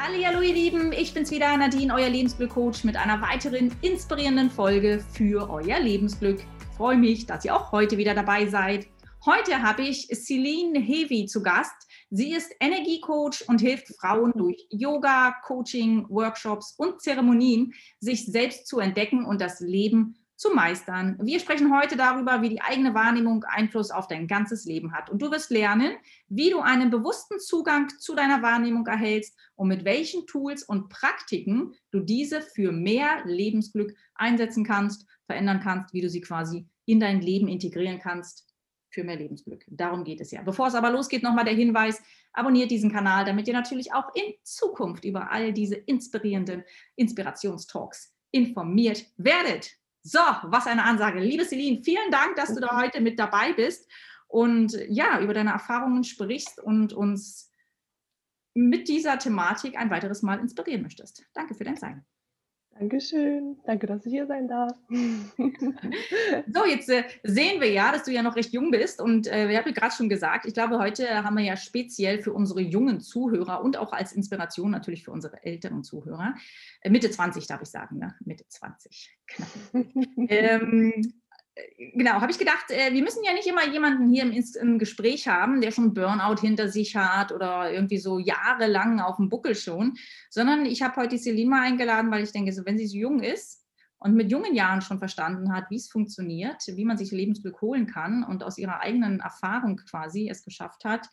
[0.00, 5.50] Hallo ihr Lieben, ich bin's wieder, Nadine, euer Lebensglück-Coach mit einer weiteren inspirierenden Folge für
[5.50, 6.38] euer Lebensglück.
[6.38, 8.86] Ich freue mich, dass ihr auch heute wieder dabei seid.
[9.26, 11.74] Heute habe ich Celine Heavy zu Gast.
[12.10, 18.78] Sie ist Energiecoach und hilft Frauen durch Yoga, Coaching, Workshops und Zeremonien, sich selbst zu
[18.78, 21.18] entdecken und das Leben zu meistern.
[21.20, 25.10] Wir sprechen heute darüber, wie die eigene Wahrnehmung Einfluss auf dein ganzes Leben hat.
[25.10, 25.96] Und du wirst lernen,
[26.28, 31.74] wie du einen bewussten Zugang zu deiner Wahrnehmung erhältst und mit welchen Tools und Praktiken
[31.90, 37.20] du diese für mehr Lebensglück einsetzen kannst, verändern kannst, wie du sie quasi in dein
[37.20, 38.46] Leben integrieren kannst
[38.90, 39.64] für mehr Lebensglück.
[39.66, 40.42] Darum geht es ja.
[40.42, 42.00] Bevor es aber losgeht, nochmal der Hinweis,
[42.32, 46.62] abonniert diesen Kanal, damit ihr natürlich auch in Zukunft über all diese inspirierenden
[46.94, 49.76] Inspirationstalks informiert werdet.
[50.08, 51.20] So, was eine Ansage.
[51.20, 53.86] Liebe Celine, vielen Dank, dass du da heute mit dabei bist
[54.26, 57.52] und ja, über deine Erfahrungen sprichst und uns
[58.54, 61.26] mit dieser Thematik ein weiteres Mal inspirieren möchtest.
[61.34, 62.06] Danke für dein Sein.
[62.78, 63.56] Dankeschön.
[63.64, 64.72] Danke, dass ich hier sein darf.
[64.88, 69.00] so, jetzt äh, sehen wir ja, dass du ja noch recht jung bist.
[69.00, 72.32] Und äh, wir haben gerade schon gesagt, ich glaube, heute haben wir ja speziell für
[72.32, 76.34] unsere jungen Zuhörer und auch als Inspiration natürlich für unsere älteren Zuhörer,
[76.80, 78.14] äh, Mitte 20 darf ich sagen, ne?
[78.24, 79.10] Mitte 20.
[79.26, 79.48] Knapp.
[80.28, 81.14] ähm,
[81.94, 85.28] genau, habe ich gedacht, äh, wir müssen ja nicht immer jemanden hier im, im, Gespräch
[85.28, 89.96] haben, der schon Burnout hinter sich hat oder irgendwie so jahrelang auf dem Buckel schon,
[90.30, 93.22] sondern ich habe heute die Selima eingeladen, weil ich denke, so, wenn sie so jung
[93.22, 93.64] ist
[93.98, 97.86] und mit jungen Jahren schon verstanden hat, wie es funktioniert, wie man sich Lebensglück holen
[97.86, 101.08] kann und aus ihrer eigenen Erfahrung quasi es geschafft hat,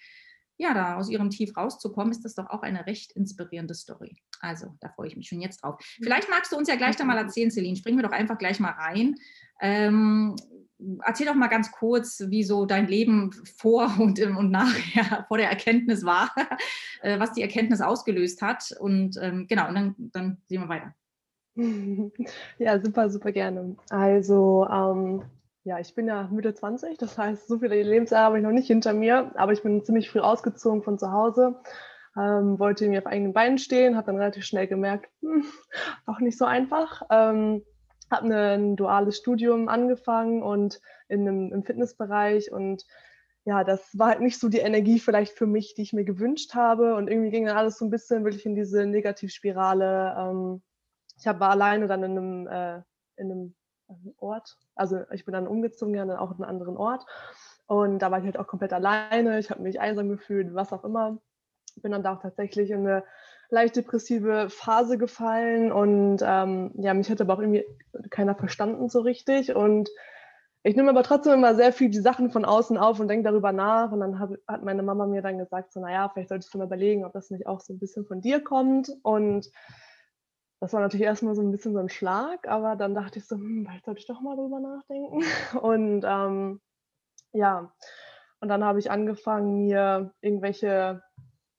[0.58, 4.18] ja, da aus ihrem Tief rauszukommen, ist das doch auch eine recht inspirierende Story.
[4.40, 5.80] Also, da freue ich mich schon jetzt drauf.
[6.02, 7.76] Vielleicht magst du uns ja gleich da mal erzählen, Celine.
[7.76, 9.16] Springen wir doch einfach gleich mal rein.
[9.60, 10.36] Ähm,
[11.04, 15.50] erzähl doch mal ganz kurz, wie so dein Leben vor und, und nachher, vor der
[15.50, 16.32] Erkenntnis war,
[17.02, 18.76] äh, was die Erkenntnis ausgelöst hat.
[18.80, 20.94] Und ähm, genau, und dann, dann sehen wir weiter.
[22.60, 23.78] Ja, super, super gerne.
[23.90, 25.24] Also, ähm,
[25.66, 28.68] ja, ich bin ja Mitte 20, das heißt, so viele Lebensjahre habe ich noch nicht
[28.68, 31.60] hinter mir, aber ich bin ziemlich früh ausgezogen von zu Hause,
[32.16, 35.44] ähm, wollte mir auf eigenen Beinen stehen, habe dann relativ schnell gemerkt, hm,
[36.06, 37.02] auch nicht so einfach.
[37.10, 37.64] Ähm,
[38.12, 42.86] habe ne, ein duales Studium angefangen und in einem, im Fitnessbereich und
[43.46, 46.54] ja, das war halt nicht so die Energie vielleicht für mich, die ich mir gewünscht
[46.54, 50.16] habe und irgendwie ging dann alles so ein bisschen wirklich in diese Negativspirale.
[50.18, 50.62] Ähm,
[51.18, 52.82] ich war alleine dann in einem, äh,
[53.18, 53.56] in einem
[54.18, 57.06] Ort, also ich bin dann umgezogen, ja, dann auch in einen anderen Ort.
[57.68, 60.84] Und da war ich halt auch komplett alleine, ich habe mich einsam gefühlt, was auch
[60.84, 61.18] immer.
[61.78, 63.04] Bin dann da auch tatsächlich in eine
[63.50, 65.72] leicht depressive Phase gefallen.
[65.72, 67.66] Und ähm, ja, mich hat aber auch irgendwie
[68.10, 69.56] keiner verstanden so richtig.
[69.56, 69.90] Und
[70.64, 73.52] ich nehme aber trotzdem immer sehr viel die Sachen von außen auf und denke darüber
[73.52, 73.92] nach.
[73.92, 76.66] Und dann hab, hat meine Mama mir dann gesagt, so naja, vielleicht solltest du mal
[76.66, 78.92] überlegen, ob das nicht auch so ein bisschen von dir kommt.
[79.04, 79.50] Und
[80.60, 83.36] das war natürlich erstmal so ein bisschen so ein Schlag, aber dann dachte ich so,
[83.36, 85.22] hm, vielleicht sollte ich doch mal darüber nachdenken
[85.62, 86.62] und ähm,
[87.34, 87.74] ja,
[88.40, 91.02] und dann habe ich angefangen, mir irgendwelche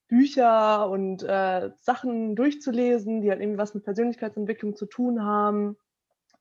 [0.07, 5.77] Bücher und äh, Sachen durchzulesen, die halt irgendwie was mit Persönlichkeitsentwicklung zu tun haben.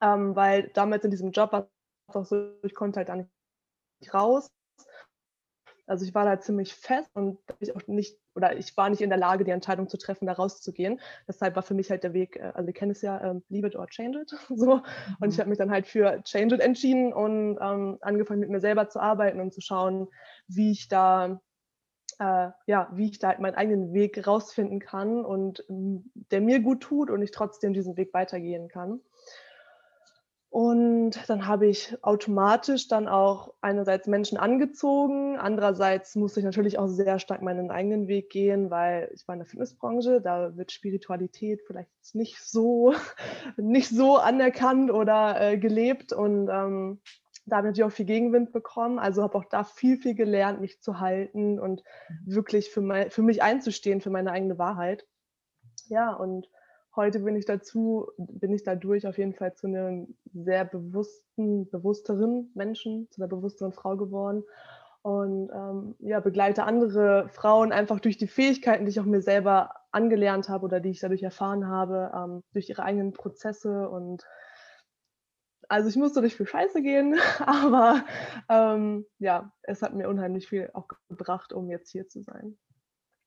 [0.00, 1.68] Ähm, weil damals in diesem Job war
[2.08, 4.50] es auch so, ich konnte halt da nicht raus.
[5.86, 9.08] Also ich war da ziemlich fest und ich auch nicht, oder ich war nicht in
[9.08, 11.00] der Lage, die Entscheidung zu treffen, da rauszugehen.
[11.28, 13.68] Deshalb war für mich halt der Weg, äh, also wir kennen es ja, ähm, Leave
[13.68, 14.30] it or change it.
[14.48, 14.82] so.
[15.20, 15.40] Und ich mhm.
[15.40, 19.00] habe mich dann halt für Change it entschieden und ähm, angefangen mit mir selber zu
[19.00, 20.08] arbeiten und zu schauen,
[20.48, 21.40] wie ich da
[22.18, 26.60] äh, ja, wie ich da halt meinen eigenen Weg rausfinden kann und ähm, der mir
[26.60, 29.00] gut tut und ich trotzdem diesen Weg weitergehen kann.
[30.56, 36.86] Und dann habe ich automatisch dann auch einerseits Menschen angezogen, andererseits musste ich natürlich auch
[36.86, 41.60] sehr stark meinen eigenen Weg gehen, weil ich war in der Fitnessbranche, da wird Spiritualität
[41.66, 42.94] vielleicht nicht so,
[43.58, 47.02] nicht so anerkannt oder äh, gelebt und ähm,
[47.44, 48.98] da habe ich natürlich auch viel Gegenwind bekommen.
[48.98, 52.34] Also habe auch da viel, viel gelernt, mich zu halten und mhm.
[52.34, 55.06] wirklich für, mein, für mich einzustehen, für meine eigene Wahrheit.
[55.88, 56.48] Ja, und
[56.96, 62.50] heute bin ich dazu, bin ich dadurch auf jeden Fall zu einem sehr bewussten, bewussteren
[62.54, 64.44] Menschen, zu einer bewussteren Frau geworden.
[65.02, 69.70] Und ähm, ja, begleite andere Frauen einfach durch die Fähigkeiten, die ich auch mir selber
[69.92, 74.24] angelernt habe oder die ich dadurch erfahren habe, ähm, durch ihre eigenen Prozesse und
[75.68, 78.04] also ich musste durch viel Scheiße gehen, aber
[78.48, 82.58] ähm, ja, es hat mir unheimlich viel auch gebracht, um jetzt hier zu sein.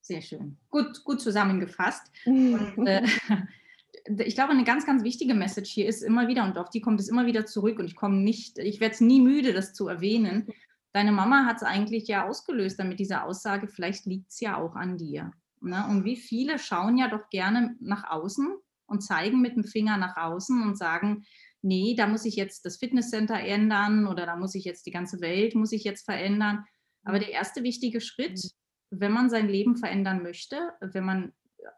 [0.10, 0.58] Sehr schön.
[0.72, 2.02] Gut, gut zusammengefasst.
[2.26, 3.06] Und, äh,
[4.26, 7.00] ich glaube, eine ganz, ganz wichtige Message hier ist immer wieder, und auf die kommt
[7.00, 9.88] es immer wieder zurück, und ich komme nicht, ich werde es nie müde, das zu
[9.88, 10.48] erwähnen.
[10.94, 14.76] Deine Mama hat es eigentlich ja ausgelöst, damit diese Aussage, vielleicht liegt es ja auch
[14.76, 15.32] an dir.
[15.62, 15.86] Ne?
[15.88, 18.48] Und wie viele schauen ja doch gerne nach außen
[18.88, 21.24] und zeigen mit dem Finger nach außen und sagen,
[21.62, 25.22] nee, da muss ich jetzt das Fitnesscenter ändern oder da muss ich jetzt die ganze
[25.22, 26.66] Welt, muss ich jetzt verändern.
[27.04, 27.22] Aber mhm.
[27.22, 28.50] der erste wichtige Schritt, mhm.
[28.90, 31.34] Wenn man sein Leben verändern möchte, wenn man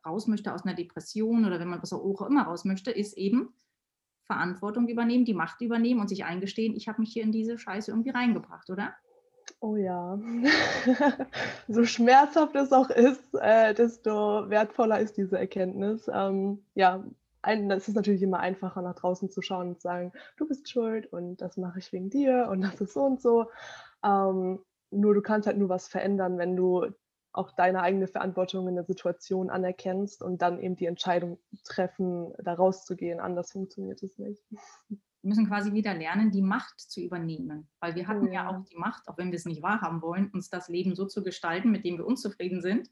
[0.06, 3.54] raus möchte aus einer Depression oder wenn man was auch immer raus möchte, ist eben
[4.24, 7.92] Verantwortung übernehmen, die Macht übernehmen und sich eingestehen, ich habe mich hier in diese Scheiße
[7.92, 8.94] irgendwie reingebracht, oder?
[9.60, 10.20] Oh ja,
[11.68, 16.10] so schmerzhaft es auch ist, äh, desto wertvoller ist diese Erkenntnis.
[16.12, 17.04] Ähm, ja,
[17.44, 21.12] es ist natürlich immer einfacher, nach draußen zu schauen und zu sagen, du bist schuld
[21.12, 23.48] und das mache ich wegen dir und das ist so und so.
[24.04, 24.60] Ähm,
[24.92, 26.88] nur du kannst halt nur was verändern, wenn du
[27.34, 32.54] auch deine eigene Verantwortung in der Situation anerkennst und dann eben die Entscheidung treffen, da
[32.54, 33.20] rauszugehen.
[33.20, 34.44] Anders funktioniert es nicht.
[34.90, 37.70] Wir müssen quasi wieder lernen, die Macht zu übernehmen.
[37.80, 40.30] Weil wir hatten ja, ja auch die Macht, auch wenn wir es nicht wahrhaben wollen,
[40.32, 42.90] uns das Leben so zu gestalten, mit dem wir unzufrieden sind.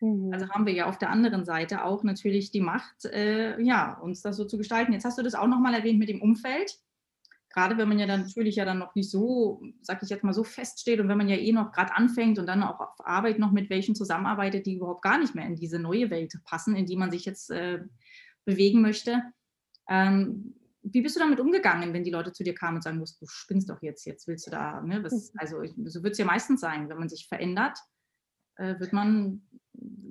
[0.00, 0.32] Mhm.
[0.32, 4.22] Also haben wir ja auf der anderen Seite auch natürlich die Macht, äh, ja, uns
[4.22, 4.92] das so zu gestalten.
[4.92, 6.78] Jetzt hast du das auch nochmal erwähnt mit dem Umfeld
[7.56, 10.34] gerade wenn man ja dann natürlich ja dann noch nicht so, sag ich jetzt mal,
[10.34, 13.38] so feststeht und wenn man ja eh noch gerade anfängt und dann auch auf Arbeit
[13.38, 16.84] noch mit welchen zusammenarbeitet, die überhaupt gar nicht mehr in diese neue Welt passen, in
[16.84, 17.82] die man sich jetzt äh,
[18.44, 19.22] bewegen möchte.
[19.88, 23.26] Ähm, wie bist du damit umgegangen, wenn die Leute zu dir kamen und sagen, du
[23.26, 25.02] spinnst doch jetzt, jetzt willst du da, ne?
[25.02, 25.40] Was, mhm.
[25.40, 27.78] also so wird es ja meistens sein, wenn man sich verändert,
[28.56, 29.48] äh, wird man,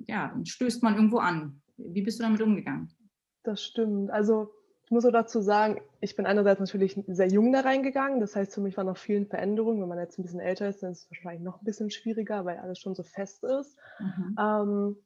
[0.08, 1.62] ja, dann stößt man irgendwo an.
[1.76, 2.92] Wie bist du damit umgegangen?
[3.44, 4.10] Das stimmt.
[4.10, 4.50] Also
[4.86, 8.20] ich muss auch dazu sagen, ich bin einerseits natürlich sehr jung da reingegangen.
[8.20, 9.80] Das heißt, für mich waren noch vielen Veränderungen.
[9.80, 12.44] Wenn man jetzt ein bisschen älter ist, dann ist es wahrscheinlich noch ein bisschen schwieriger,
[12.44, 13.76] weil alles schon so fest ist.
[13.98, 14.36] Mhm.
[14.38, 14.96] Ähm,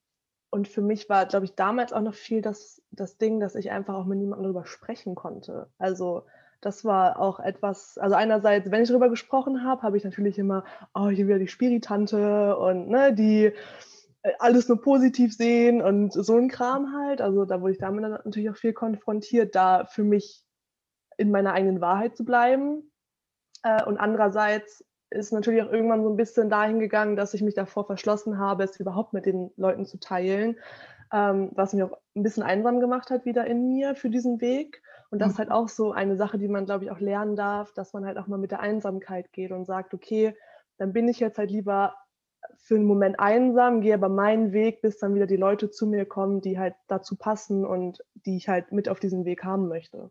[0.50, 3.70] und für mich war, glaube ich, damals auch noch viel das, das Ding, dass ich
[3.70, 5.68] einfach auch mit niemandem darüber sprechen konnte.
[5.78, 6.24] Also
[6.60, 10.64] das war auch etwas, also einerseits, wenn ich darüber gesprochen habe, habe ich natürlich immer,
[10.92, 13.52] oh, hier wieder die Spiritante und ne, die
[14.38, 17.20] alles nur positiv sehen und so ein Kram halt.
[17.20, 20.44] Also da wurde ich damit natürlich auch viel konfrontiert, da für mich
[21.16, 22.90] in meiner eigenen Wahrheit zu bleiben.
[23.62, 27.54] Äh, und andererseits ist natürlich auch irgendwann so ein bisschen dahin gegangen, dass ich mich
[27.54, 30.56] davor verschlossen habe, es überhaupt mit den Leuten zu teilen,
[31.12, 34.82] ähm, was mich auch ein bisschen einsam gemacht hat wieder in mir für diesen Weg.
[35.10, 37.72] Und das ist halt auch so eine Sache, die man, glaube ich, auch lernen darf,
[37.72, 40.36] dass man halt auch mal mit der Einsamkeit geht und sagt, okay,
[40.78, 41.94] dann bin ich jetzt halt lieber
[42.58, 46.04] für einen Moment einsam, gehe aber meinen Weg, bis dann wieder die Leute zu mir
[46.04, 50.10] kommen, die halt dazu passen und die ich halt mit auf diesem Weg haben möchte.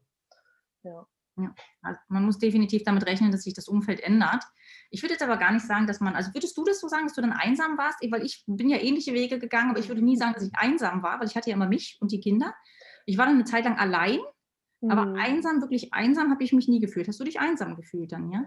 [0.83, 1.07] Ja.
[1.41, 4.43] Ja, also man muss definitiv damit rechnen, dass sich das Umfeld ändert.
[4.89, 7.05] Ich würde jetzt aber gar nicht sagen, dass man, also würdest du das so sagen,
[7.05, 7.99] dass du dann einsam warst?
[8.11, 11.01] Weil ich bin ja ähnliche Wege gegangen, aber ich würde nie sagen, dass ich einsam
[11.01, 12.53] war, weil ich hatte ja immer mich und die Kinder.
[13.05, 14.19] Ich war dann eine Zeit lang allein,
[14.81, 14.91] mhm.
[14.91, 17.07] aber einsam, wirklich einsam habe ich mich nie gefühlt.
[17.07, 18.43] Hast du dich einsam gefühlt dann, ja?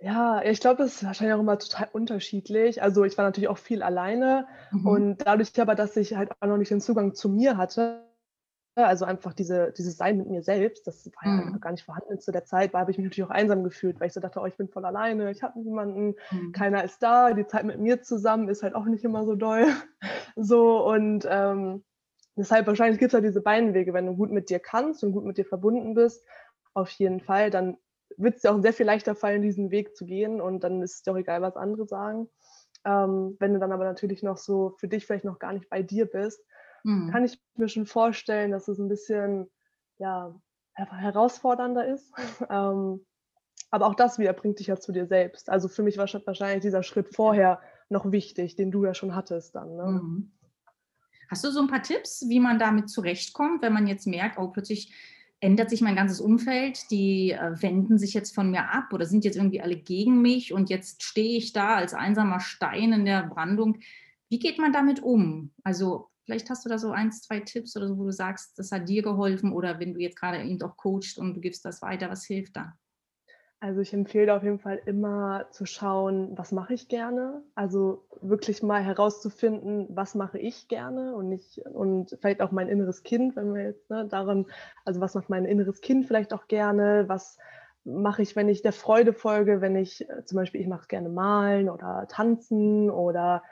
[0.00, 2.82] Ja, ich glaube, das ist wahrscheinlich auch immer total unterschiedlich.
[2.82, 4.86] Also ich war natürlich auch viel alleine mhm.
[4.86, 8.04] und dadurch aber, dass ich halt auch noch nicht den Zugang zu mir hatte,
[8.76, 11.60] also einfach diese, dieses Sein mit mir selbst, das war ja mhm.
[11.60, 14.06] gar nicht vorhanden zu der Zeit, war habe ich mich natürlich auch einsam gefühlt, weil
[14.06, 16.52] ich so dachte, oh, ich bin voll alleine, ich habe niemanden, mhm.
[16.52, 19.66] keiner ist da, die Zeit mit mir zusammen ist halt auch nicht immer so doll.
[20.40, 21.82] So und ähm,
[22.36, 25.10] deshalb wahrscheinlich gibt es halt diese beiden Wege, wenn du gut mit dir kannst und
[25.10, 26.24] gut mit dir verbunden bist,
[26.74, 27.76] auf jeden Fall, dann
[28.16, 30.94] wird es dir auch sehr viel leichter fallen, diesen Weg zu gehen und dann ist
[30.94, 32.28] es dir auch egal, was andere sagen.
[32.84, 35.82] Ähm, wenn du dann aber natürlich noch so für dich vielleicht noch gar nicht bei
[35.82, 36.40] dir bist,
[36.84, 37.10] mhm.
[37.10, 39.50] kann ich mir schon vorstellen, dass es ein bisschen
[39.98, 40.34] ja,
[40.74, 42.12] herausfordernder ist.
[42.50, 43.04] ähm,
[43.70, 45.50] aber auch das wieder bringt dich ja zu dir selbst.
[45.50, 47.60] Also für mich war wahrscheinlich dieser Schritt vorher
[47.90, 49.76] noch wichtig, den du ja schon hattest dann.
[49.76, 49.84] Ne?
[49.84, 50.32] Mhm.
[51.30, 54.48] Hast du so ein paar Tipps, wie man damit zurechtkommt, wenn man jetzt merkt, oh,
[54.48, 54.94] plötzlich
[55.40, 59.24] ändert sich mein ganzes Umfeld, die äh, wenden sich jetzt von mir ab oder sind
[59.24, 63.22] jetzt irgendwie alle gegen mich und jetzt stehe ich da als einsamer Stein in der
[63.22, 63.78] Brandung.
[64.28, 65.52] Wie geht man damit um?
[65.62, 68.72] Also vielleicht hast du da so ein, zwei Tipps oder so, wo du sagst, das
[68.72, 71.82] hat dir geholfen oder wenn du jetzt gerade ihn doch coachst und du gibst das
[71.82, 72.76] weiter, was hilft da?
[73.60, 77.42] Also ich empfehle auf jeden Fall immer zu schauen, was mache ich gerne.
[77.56, 83.02] Also wirklich mal herauszufinden, was mache ich gerne und nicht und vielleicht auch mein inneres
[83.02, 84.46] Kind, wenn wir jetzt ne, daran,
[84.84, 87.36] also was macht mein inneres Kind vielleicht auch gerne, was
[87.82, 91.08] mache ich, wenn ich der Freude folge, wenn ich äh, zum Beispiel, ich mache gerne
[91.08, 93.42] malen oder tanzen oder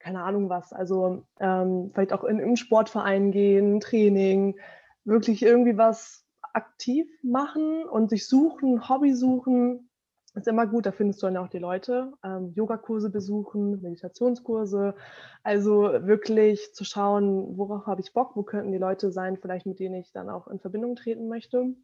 [0.00, 0.74] keine Ahnung was.
[0.74, 4.58] Also ähm, vielleicht auch in, im Sportverein gehen, Training,
[5.04, 6.25] wirklich irgendwie was
[6.56, 9.90] aktiv machen und sich suchen, Hobby suchen,
[10.34, 10.86] ist immer gut.
[10.86, 12.12] Da findest du dann auch die Leute.
[12.24, 14.94] Ähm, Yogakurse besuchen, Meditationskurse.
[15.42, 19.78] Also wirklich zu schauen, worauf habe ich Bock, wo könnten die Leute sein, vielleicht mit
[19.78, 21.74] denen ich dann auch in Verbindung treten möchte.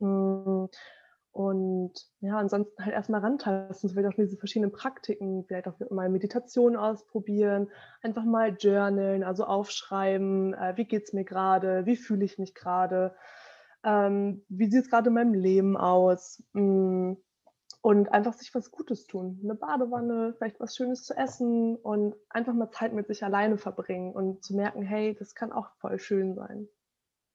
[0.00, 0.66] Mm.
[1.34, 6.76] Und ja, ansonsten halt erstmal rantasten, vielleicht auch diese verschiedenen Praktiken, vielleicht auch mal Meditation
[6.76, 7.70] ausprobieren,
[8.02, 12.54] einfach mal journalen, also aufschreiben, äh, wie geht es mir gerade, wie fühle ich mich
[12.54, 13.14] gerade,
[13.84, 16.42] ähm, wie sieht es gerade in meinem Leben aus.
[16.52, 17.14] Mm,
[17.82, 19.40] und einfach sich was Gutes tun.
[19.42, 24.12] Eine Badewanne, vielleicht was Schönes zu essen und einfach mal Zeit mit sich alleine verbringen
[24.12, 26.68] und zu merken, hey, das kann auch voll schön sein.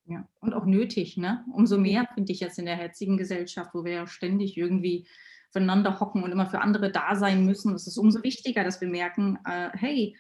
[0.05, 1.43] Ja, und auch nötig, ne?
[1.51, 5.05] Umso mehr finde ich jetzt in der jetzigen Gesellschaft, wo wir ja ständig irgendwie
[5.51, 7.75] voneinander hocken und immer für andere da sein müssen.
[7.75, 10.15] Es ist umso wichtiger, dass wir merken, äh, hey,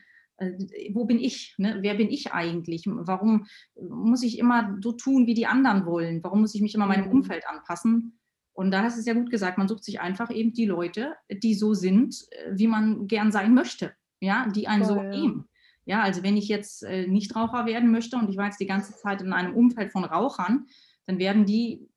[0.93, 1.55] wo bin ich?
[1.57, 1.79] Ne?
[1.81, 2.83] Wer bin ich eigentlich?
[2.85, 6.23] Warum muss ich immer so tun, wie die anderen wollen?
[6.23, 7.11] Warum muss ich mich immer meinem mhm.
[7.11, 8.19] Umfeld anpassen?
[8.53, 11.13] Und da hast du es ja gut gesagt, man sucht sich einfach eben die Leute,
[11.31, 15.49] die so sind, äh, wie man gern sein möchte, ja, die einen Voll, so nehmen.
[15.85, 18.93] Ja, also wenn ich jetzt äh, Nichtraucher werden möchte und ich war jetzt die ganze
[18.93, 20.65] Zeit in einem Umfeld von Rauchern,
[21.05, 21.87] dann werden die,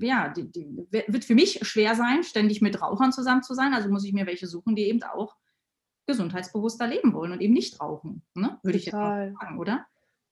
[0.00, 3.74] ja, die, die, wird für mich schwer sein, ständig mit Rauchern zusammen zu sein.
[3.74, 5.34] Also muss ich mir welche suchen, die eben auch
[6.06, 8.22] gesundheitsbewusster leben wollen und eben nicht rauchen.
[8.34, 8.58] Ne?
[8.62, 9.86] Würde ich jetzt mal sagen, oder?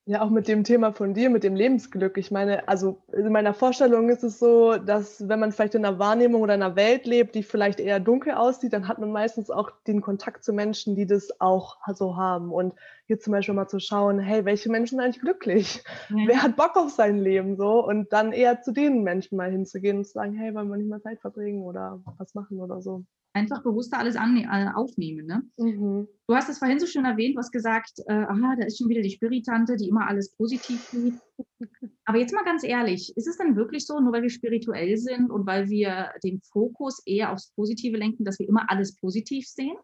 [0.07, 2.19] Ja, auch mit dem Thema von dir, mit dem Lebensglück.
[2.19, 5.99] Ich meine, also in meiner Vorstellung ist es so, dass wenn man vielleicht in einer
[5.99, 9.71] Wahrnehmung oder einer Welt lebt, die vielleicht eher dunkel aussieht, dann hat man meistens auch
[9.87, 12.53] den Kontakt zu Menschen, die das auch so haben.
[12.53, 12.75] Und
[13.07, 15.83] hier zum Beispiel mal zu schauen, hey, welche Menschen sind eigentlich glücklich?
[16.11, 16.25] Ja.
[16.27, 17.85] Wer hat Bock auf sein Leben so?
[17.85, 20.89] Und dann eher zu den Menschen mal hinzugehen und zu sagen, hey, wollen wir nicht
[20.89, 25.27] mal Zeit verbringen oder was machen oder so einfach bewusster alles äh, aufnehmen.
[25.27, 25.43] Ne?
[25.59, 26.09] Mhm.
[26.27, 28.89] Du hast es vorhin so schön erwähnt, du hast gesagt, äh, aha, da ist schon
[28.89, 31.15] wieder die Spiritante, die immer alles positiv sieht.
[32.05, 35.31] Aber jetzt mal ganz ehrlich, ist es denn wirklich so, nur weil wir spirituell sind
[35.31, 39.77] und weil wir den Fokus eher aufs Positive lenken, dass wir immer alles positiv sehen?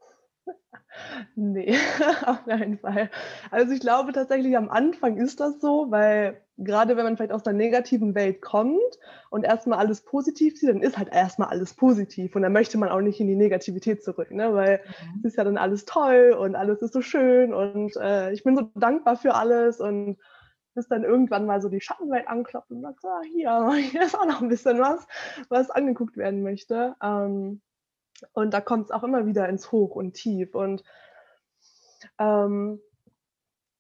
[1.35, 1.77] Nee,
[2.27, 3.11] auf keinen Fall.
[3.51, 7.43] Also ich glaube tatsächlich am Anfang ist das so, weil gerade wenn man vielleicht aus
[7.43, 8.99] der negativen Welt kommt
[9.31, 12.91] und erstmal alles positiv sieht, dann ist halt erstmal alles positiv und dann möchte man
[12.91, 14.55] auch nicht in die Negativität zurück, ne?
[14.55, 15.19] weil mhm.
[15.19, 18.57] es ist ja dann alles toll und alles ist so schön und äh, ich bin
[18.57, 20.19] so dankbar für alles und
[20.75, 24.27] bis dann irgendwann mal so die Schattenwelt anklopft und sagt, ah, hier, hier ist auch
[24.27, 25.07] noch ein bisschen was,
[25.49, 26.95] was angeguckt werden möchte.
[27.03, 27.61] Ähm,
[28.33, 30.55] und da kommt es auch immer wieder ins Hoch und Tief.
[30.55, 30.83] Und
[32.21, 32.81] ähm,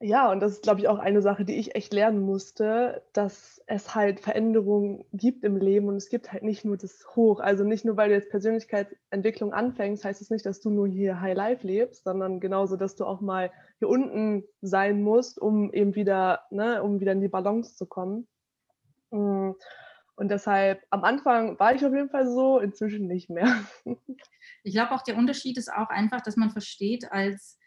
[0.02, 3.62] ja, und das ist, glaube ich, auch eine Sache, die ich echt lernen musste, dass
[3.66, 7.38] es halt Veränderungen gibt im Leben und es gibt halt nicht nur das Hoch.
[7.38, 11.20] Also nicht nur, weil du jetzt Persönlichkeitsentwicklung anfängst, heißt es nicht, dass du nur hier
[11.20, 15.94] High Life lebst, sondern genauso, dass du auch mal hier unten sein musst, um eben
[15.94, 18.26] wieder, ne, um wieder in die Balance zu kommen.
[19.10, 19.50] Mm.
[20.16, 23.54] Und deshalb, am Anfang war ich auf jeden Fall so, inzwischen nicht mehr.
[24.62, 27.58] Ich glaube auch, der Unterschied ist auch einfach, dass man versteht, als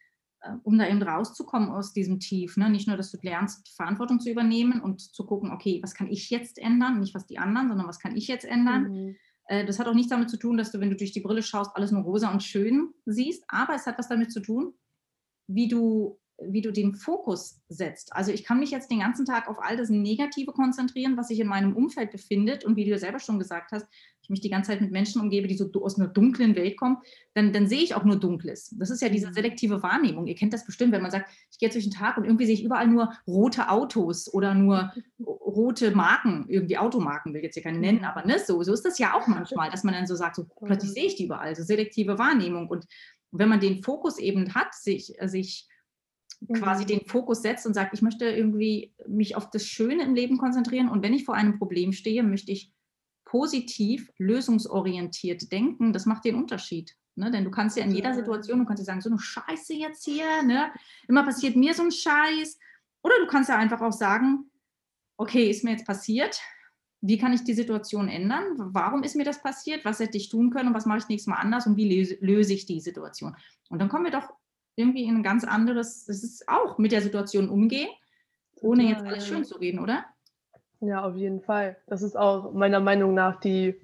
[0.64, 2.58] um da eben rauszukommen aus diesem Tief.
[2.58, 2.70] Ne?
[2.70, 6.30] Nicht nur, dass du lernst, Verantwortung zu übernehmen und zu gucken, okay, was kann ich
[6.30, 7.00] jetzt ändern?
[7.00, 8.92] Nicht was die anderen, sondern was kann ich jetzt ändern?
[8.92, 9.16] Mhm.
[9.46, 11.44] Äh, das hat auch nichts damit zu tun, dass du, wenn du durch die Brille
[11.44, 14.74] schaust, alles nur rosa und schön siehst, aber es hat was damit zu tun,
[15.48, 18.14] wie du wie du den Fokus setzt.
[18.14, 21.40] Also ich kann mich jetzt den ganzen Tag auf all das Negative konzentrieren, was sich
[21.40, 23.88] in meinem Umfeld befindet und wie du ja selber schon gesagt hast,
[24.24, 26.98] ich mich die ganze Zeit mit Menschen umgebe, die so aus einer dunklen Welt kommen,
[27.34, 28.74] dann, dann sehe ich auch nur Dunkles.
[28.80, 29.34] Das ist ja diese mhm.
[29.34, 30.28] selektive Wahrnehmung.
[30.28, 32.56] Ihr kennt das bestimmt, wenn man sagt, ich gehe durch den Tag und irgendwie sehe
[32.56, 37.64] ich überall nur rote Autos oder nur rote Marken, irgendwie Automarken, will ich jetzt hier
[37.64, 38.06] keine nennen, mhm.
[38.06, 40.46] aber ne, so, so ist das ja auch manchmal, dass man dann so sagt, so
[40.66, 42.70] plötzlich sehe ich die überall, so selektive Wahrnehmung.
[42.70, 42.86] Und
[43.32, 45.68] wenn man den Fokus eben hat, sich, sich
[46.52, 46.88] quasi mhm.
[46.88, 50.90] den Fokus setzt und sagt, ich möchte irgendwie mich auf das Schöne im Leben konzentrieren
[50.90, 52.74] und wenn ich vor einem Problem stehe, möchte ich
[53.34, 55.92] positiv, lösungsorientiert denken.
[55.92, 56.96] Das macht den Unterschied.
[57.16, 57.32] Ne?
[57.32, 60.06] Denn du kannst ja in jeder Situation, du kannst ja sagen, so eine Scheiße jetzt
[60.06, 60.72] hier, ne?
[61.08, 62.60] immer passiert mir so ein Scheiß.
[63.02, 64.52] Oder du kannst ja einfach auch sagen,
[65.18, 66.40] okay, ist mir jetzt passiert,
[67.02, 68.44] wie kann ich die Situation ändern?
[68.56, 69.84] Warum ist mir das passiert?
[69.84, 72.18] Was hätte ich tun können und was mache ich nächstes Mal anders und wie löse,
[72.22, 73.36] löse ich die Situation?
[73.70, 74.30] Und dann kommen wir doch
[74.76, 77.90] irgendwie in ein ganz anderes, das ist auch mit der Situation umgehen,
[78.62, 80.06] ohne jetzt alles schön zu reden, oder?
[80.80, 81.78] Ja, auf jeden Fall.
[81.88, 83.80] Das ist auch meiner Meinung nach die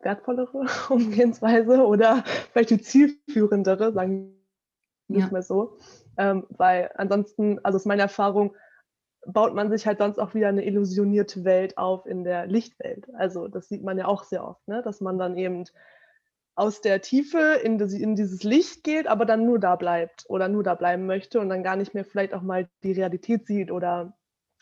[0.00, 4.36] wertvollere Umgehensweise oder vielleicht die zielführendere, sagen
[5.08, 5.28] wir ja.
[5.30, 5.78] mal so.
[6.16, 8.54] Ähm, weil ansonsten, also aus meiner Erfahrung,
[9.26, 13.08] baut man sich halt sonst auch wieder eine illusionierte Welt auf in der Lichtwelt.
[13.14, 14.82] Also das sieht man ja auch sehr oft, ne?
[14.82, 15.64] dass man dann eben
[16.56, 20.48] aus der Tiefe in, das, in, dieses Licht geht, aber dann nur da bleibt oder
[20.48, 23.70] nur da bleiben möchte und dann gar nicht mehr vielleicht auch mal die Realität sieht
[23.70, 24.16] oder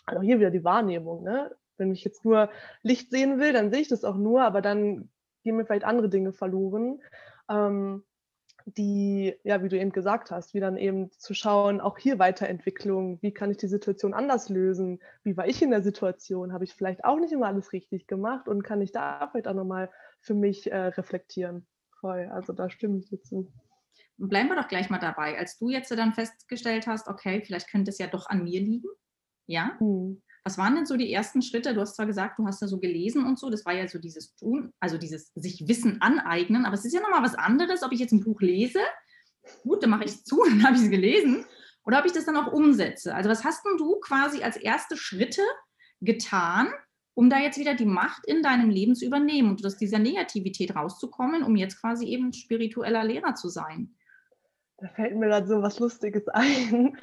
[0.04, 1.22] also hier wieder die Wahrnehmung.
[1.22, 1.54] Ne?
[1.76, 2.50] Wenn ich jetzt nur
[2.82, 5.08] Licht sehen will, dann sehe ich das auch nur, aber dann
[5.44, 7.00] gehen mir vielleicht andere Dinge verloren.
[7.48, 8.02] Ähm,
[8.66, 13.18] die, ja, wie du eben gesagt hast, wie dann eben zu schauen, auch hier Weiterentwicklung,
[13.20, 16.74] wie kann ich die Situation anders lösen, wie war ich in der Situation, habe ich
[16.74, 20.34] vielleicht auch nicht immer alles richtig gemacht und kann ich da vielleicht auch nochmal für
[20.34, 21.66] mich äh, reflektieren.
[22.04, 23.50] Voll, also da stimme ich dir zu.
[24.18, 25.38] Bleiben wir doch gleich mal dabei.
[25.38, 28.90] Als du jetzt dann festgestellt hast, okay, vielleicht könnte es ja doch an mir liegen,
[29.46, 30.22] ja, hm.
[30.44, 31.72] Was waren denn so die ersten Schritte?
[31.72, 33.98] Du hast zwar gesagt, du hast da so gelesen und so, das war ja so
[33.98, 37.92] dieses Tun, also dieses sich Wissen aneignen, aber es ist ja nochmal was anderes, ob
[37.92, 38.80] ich jetzt ein Buch lese,
[39.62, 41.46] gut, dann mache ich es zu, dann habe ich es gelesen,
[41.86, 43.14] oder ob ich das dann auch umsetze.
[43.14, 45.40] Also was hast denn du quasi als erste Schritte
[46.02, 46.68] getan,
[47.14, 50.74] um da jetzt wieder die Macht in deinem Leben zu übernehmen und aus dieser Negativität
[50.74, 53.94] rauszukommen, um jetzt quasi eben spiritueller Lehrer zu sein?
[54.78, 56.98] Da fällt mir gerade so was Lustiges ein.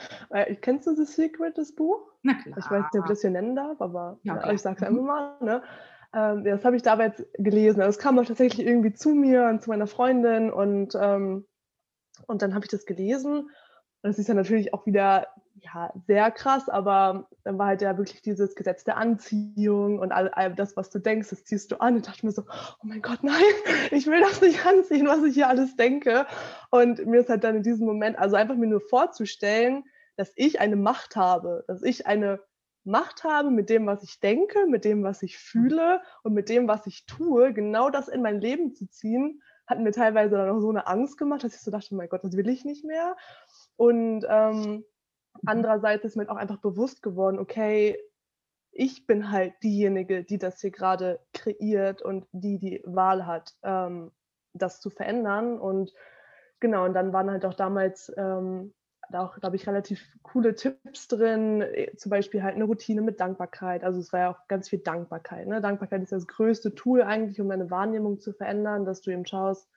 [0.62, 2.02] Kennst du The Secret, das Buch?
[2.22, 2.58] Na klar.
[2.58, 4.84] Ich weiß nicht, ob ich das hier nennen darf, aber ja, ja, ich sage es
[4.84, 5.38] einfach mal.
[5.40, 5.64] Ne?
[6.14, 7.82] Ähm, das habe ich damals gelesen.
[7.82, 11.48] Es kam auch tatsächlich irgendwie zu mir und zu meiner Freundin und, ähm,
[12.28, 13.50] und dann habe ich das gelesen.
[14.04, 15.28] Und es ist ja natürlich auch wieder
[15.60, 20.30] ja, sehr krass, aber dann war halt ja wirklich dieses Gesetz der Anziehung und all,
[20.30, 21.96] all das, was du denkst, das ziehst du an.
[21.96, 23.42] Und dachte mir so, oh mein Gott, nein,
[23.92, 26.26] ich will das nicht anziehen, was ich hier alles denke.
[26.70, 29.84] Und mir ist halt dann in diesem Moment, also einfach mir nur vorzustellen,
[30.16, 32.42] dass ich eine Macht habe, dass ich eine
[32.84, 36.68] Macht habe mit dem, was ich denke, mit dem, was ich fühle und mit dem,
[36.68, 40.60] was ich tue, genau das in mein Leben zu ziehen, hat mir teilweise dann auch
[40.60, 42.84] so eine Angst gemacht, dass ich so dachte, oh mein Gott, das will ich nicht
[42.84, 43.16] mehr.
[43.76, 44.86] Und ähm.
[45.46, 47.98] Andererseits ist mir auch einfach bewusst geworden, okay,
[48.72, 54.12] ich bin halt diejenige, die das hier gerade kreiert und die die Wahl hat, ähm,
[54.54, 55.60] das zu verändern.
[55.60, 55.94] Und
[56.60, 58.74] genau, und dann waren halt auch damals ähm,
[59.14, 63.84] auch, glaube ich, relativ coole Tipps drin, äh, zum Beispiel halt eine Routine mit Dankbarkeit.
[63.84, 65.48] Also es war ja auch ganz viel Dankbarkeit.
[65.48, 65.62] Ne?
[65.62, 69.70] Dankbarkeit ist das größte Tool eigentlich, um deine Wahrnehmung zu verändern, dass du eben schaust,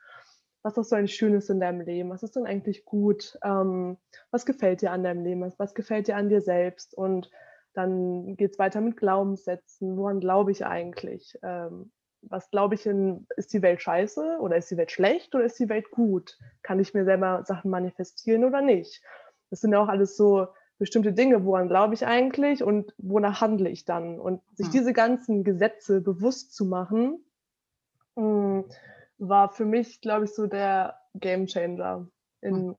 [0.64, 2.08] was hast du eigentlich Schönes in deinem Leben?
[2.08, 3.38] Was ist denn eigentlich gut?
[3.44, 3.98] Ähm,
[4.30, 5.42] was gefällt dir an deinem Leben?
[5.42, 6.94] Was, was gefällt dir an dir selbst?
[6.94, 7.30] Und
[7.74, 9.98] dann geht es weiter mit Glaubenssätzen.
[9.98, 11.38] Woran glaube ich eigentlich?
[11.42, 11.92] Ähm,
[12.22, 15.58] was glaube ich in, ist die Welt scheiße oder ist die Welt schlecht oder ist
[15.58, 16.38] die Welt gut?
[16.62, 19.02] Kann ich mir selber Sachen manifestieren oder nicht?
[19.50, 20.46] Das sind ja auch alles so
[20.78, 24.18] bestimmte Dinge, woran glaube ich eigentlich und wonach handle ich dann?
[24.18, 24.72] Und sich hm.
[24.72, 27.22] diese ganzen Gesetze bewusst zu machen,
[28.16, 28.64] mh, hm,
[29.18, 32.08] war für mich, glaube ich, so der Game Changer
[32.40, 32.76] in, hm.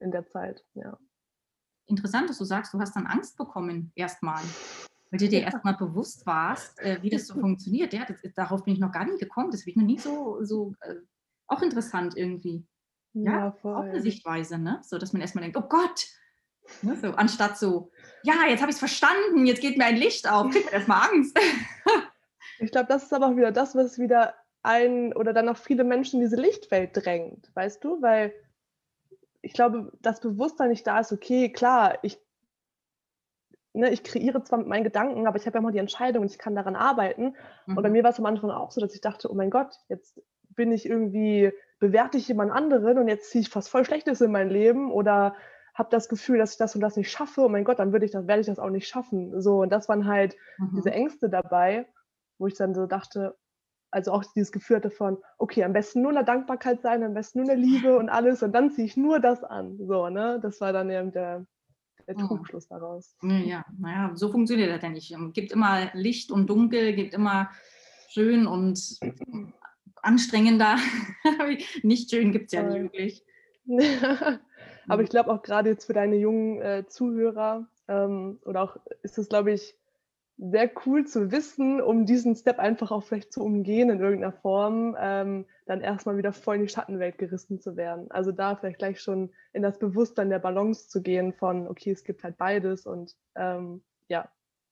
[0.00, 0.98] in der Zeit, ja.
[1.86, 4.42] Interessant, dass du sagst, du hast dann Angst bekommen erstmal,
[5.10, 5.46] weil du dir ja.
[5.46, 7.92] erstmal bewusst warst, äh, wie das so funktioniert.
[7.92, 10.42] Ja, das, darauf bin ich noch gar nicht gekommen, das habe ich noch nie so,
[10.42, 10.94] so äh,
[11.46, 12.66] auch interessant irgendwie.
[13.12, 13.74] Ja, ja voll.
[13.74, 14.80] auch eine Sichtweise, ne?
[14.82, 16.06] So, dass man erstmal denkt, oh Gott,
[16.82, 16.96] ne?
[16.96, 17.90] so, anstatt so,
[18.22, 21.10] ja, jetzt habe ich es verstanden, jetzt geht mir ein Licht auf, kriegt man erstmal
[21.10, 21.38] Angst.
[22.58, 25.84] ich glaube, das ist aber auch wieder das, was wieder ein oder dann auch viele
[25.84, 28.00] Menschen in diese Lichtwelt drängt, weißt du?
[28.02, 28.32] Weil
[29.42, 32.18] ich glaube, das Bewusstsein nicht da ist, okay, klar, ich,
[33.74, 36.30] ne, ich kreiere zwar mit meinen Gedanken, aber ich habe ja immer die Entscheidung und
[36.30, 37.34] ich kann daran arbeiten.
[37.66, 37.76] Mhm.
[37.76, 37.92] Und bei mhm.
[37.92, 40.72] mir war es am Anfang auch so, dass ich dachte, oh mein Gott, jetzt bin
[40.72, 44.48] ich irgendwie, bewerte ich jemand anderen und jetzt ziehe ich fast voll Schlechtes in mein
[44.48, 45.36] Leben oder
[45.74, 47.42] habe das Gefühl, dass ich das und das nicht schaffe.
[47.42, 49.42] Oh mein Gott, dann würde ich das, werde ich das auch nicht schaffen.
[49.42, 50.70] So, und das waren halt mhm.
[50.76, 51.86] diese Ängste dabei,
[52.38, 53.36] wo ich dann so dachte,
[53.94, 57.40] also auch dieses Gefühl hatte von, okay, am besten nur eine Dankbarkeit sein, am besten
[57.42, 59.78] nur eine Liebe und alles und dann ziehe ich nur das an.
[59.78, 60.40] So, ne?
[60.42, 61.46] Das war dann eben der,
[62.08, 62.26] der mhm.
[62.26, 63.16] Trugschluss daraus.
[63.22, 65.12] Ja, naja, so funktioniert das ja nicht.
[65.12, 67.50] Es gibt immer Licht und Dunkel, gibt immer
[68.08, 68.98] schön und
[70.02, 70.76] anstrengender.
[71.82, 73.24] nicht schön gibt es ja nicht wirklich.
[74.88, 79.18] Aber ich glaube auch gerade jetzt für deine jungen äh, Zuhörer ähm, oder auch ist
[79.18, 79.76] es, glaube ich,
[80.36, 84.96] sehr cool zu wissen, um diesen Step einfach auch vielleicht zu umgehen in irgendeiner Form,
[84.98, 88.10] ähm, dann erstmal wieder voll in die Schattenwelt gerissen zu werden.
[88.10, 92.04] Also da vielleicht gleich schon in das Bewusstsein der Balance zu gehen von, okay, es
[92.04, 94.28] gibt halt beides und ähm, ja,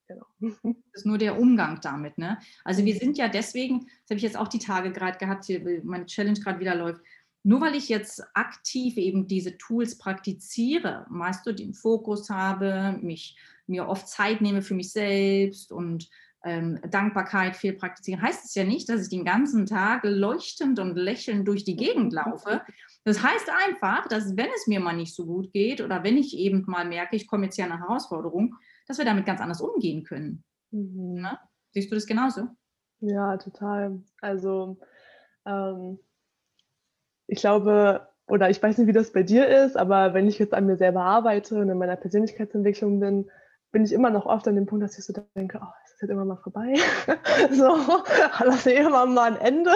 [0.08, 0.26] genau.
[0.92, 2.38] Das ist nur der Umgang damit, ne?
[2.64, 5.62] Also wir sind ja deswegen, das habe ich jetzt auch die Tage gerade gehabt, hier,
[5.84, 7.00] meine Challenge gerade wieder läuft,
[7.44, 13.36] nur weil ich jetzt aktiv eben diese Tools praktiziere, weißt du, den Fokus habe, mich
[13.66, 16.08] mir oft Zeit nehme für mich selbst und
[16.44, 20.96] ähm, Dankbarkeit viel praktizieren, heißt es ja nicht, dass ich den ganzen Tag leuchtend und
[20.96, 22.62] lächelnd durch die Gegend laufe.
[23.04, 26.36] Das heißt einfach, dass wenn es mir mal nicht so gut geht oder wenn ich
[26.36, 29.60] eben mal merke, ich komme jetzt hier an eine Herausforderung, dass wir damit ganz anders
[29.60, 30.44] umgehen können.
[30.70, 31.20] Mhm.
[31.20, 31.38] Ne?
[31.72, 32.48] Siehst du das genauso?
[33.00, 34.02] Ja, total.
[34.20, 34.78] Also
[35.46, 35.98] ähm,
[37.26, 40.54] ich glaube, oder ich weiß nicht, wie das bei dir ist, aber wenn ich jetzt
[40.54, 43.30] an mir selber arbeite und in meiner Persönlichkeitsentwicklung bin,
[43.72, 46.02] bin ich immer noch oft an dem Punkt, dass ich so denke, oh, es ist
[46.02, 46.74] jetzt immer mal vorbei.
[47.50, 47.76] so,
[48.44, 49.70] lass irgendwann mal ein Ende.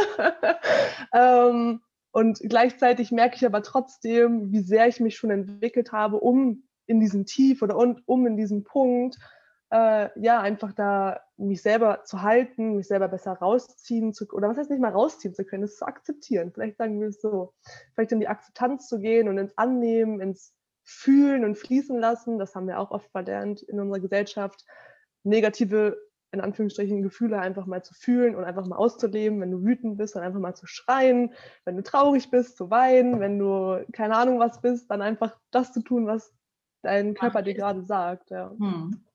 [1.14, 1.80] ähm,
[2.12, 7.00] Und gleichzeitig merke ich aber trotzdem, wie sehr ich mich schon entwickelt habe, um in
[7.00, 9.18] diesem Tief oder um, um in diesem Punkt,
[9.70, 14.56] äh, ja, einfach da mich selber zu halten, mich selber besser rausziehen zu oder was
[14.58, 16.52] heißt nicht mal rausziehen zu können, es zu akzeptieren.
[16.52, 17.52] Vielleicht sagen wir es so.
[17.94, 22.38] Vielleicht in die Akzeptanz zu gehen und ins Annehmen, ins Fühlen und Fließen lassen.
[22.38, 24.64] Das haben wir auch oft verlernt in unserer Gesellschaft.
[25.24, 25.96] Negative
[26.32, 29.40] in Anführungsstrichen Gefühle einfach mal zu fühlen und einfach mal auszuleben.
[29.40, 31.32] Wenn du wütend bist, dann einfach mal zu schreien.
[31.64, 33.20] Wenn du traurig bist, zu weinen.
[33.20, 36.32] Wenn du keine Ahnung was bist, dann einfach das zu tun, was
[36.82, 38.30] dein Körper dir gerade sagt.
[38.30, 38.50] Ja.
[38.50, 39.05] Hm.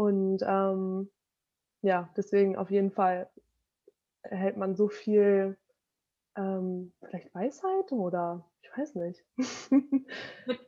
[0.00, 1.10] Und ähm,
[1.82, 3.28] ja, deswegen auf jeden Fall
[4.22, 5.58] erhält man so viel
[6.38, 9.22] ähm, vielleicht Weisheit oder ich weiß nicht.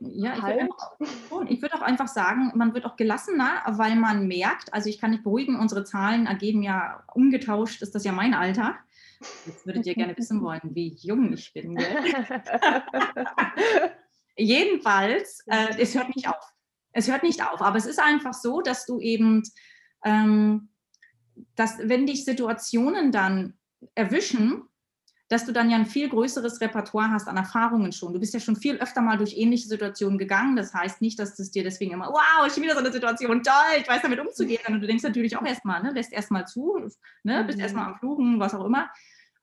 [0.01, 4.75] ja, ich würde auch, würd auch einfach sagen, man wird auch gelassener, weil man merkt,
[4.75, 8.77] also ich kann nicht beruhigen, unsere Zahlen ergeben ja umgetauscht, ist das ja mein Alter.
[9.47, 11.79] Jetzt würdet ihr gerne wissen wollen, wie jung ich bin.
[14.37, 16.53] Jedenfalls, äh, es hört nicht auf.
[16.93, 19.43] Es hört nicht auf, aber es ist einfach so, dass du eben,
[20.05, 20.69] ähm,
[21.57, 23.55] dass wenn dich Situationen dann
[23.95, 24.63] erwischen,
[25.33, 28.13] dass du dann ja ein viel größeres Repertoire hast an Erfahrungen schon.
[28.13, 30.57] Du bist ja schon viel öfter mal durch ähnliche Situationen gegangen.
[30.57, 33.43] Das heißt nicht, dass es dir deswegen immer, wow, ich bin wieder so eine Situation,
[33.43, 34.61] toll, ich weiß damit umzugehen.
[34.69, 36.77] Und du denkst natürlich auch erstmal, ne, lässt erstmal zu,
[37.23, 37.65] ne, bist mhm.
[37.65, 38.91] erstmal am Fluchen, was auch immer.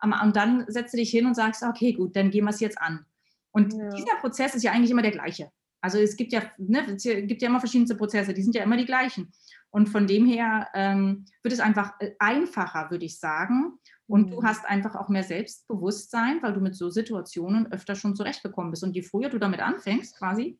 [0.01, 2.79] Und dann setzt du dich hin und sagst, okay, gut, dann gehen wir es jetzt
[2.79, 3.05] an.
[3.49, 3.89] Und ja.
[3.89, 5.51] dieser Prozess ist ja eigentlich immer der gleiche.
[5.81, 8.77] Also es gibt ja, ne, es gibt ja immer verschiedene Prozesse, die sind ja immer
[8.77, 9.31] die gleichen.
[9.71, 13.73] Und von dem her ähm, wird es einfach äh, einfacher, würde ich sagen.
[14.07, 14.45] Und du mhm.
[14.45, 18.83] hast einfach auch mehr Selbstbewusstsein, weil du mit so Situationen öfter schon zurechtgekommen bist.
[18.83, 20.59] Und je früher du damit anfängst, quasi,